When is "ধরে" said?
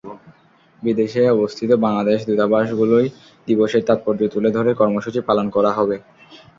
4.57-4.71